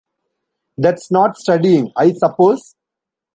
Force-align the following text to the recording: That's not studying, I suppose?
That's 0.79 1.11
not 1.11 1.37
studying, 1.37 1.91
I 1.95 2.13
suppose? 2.13 2.73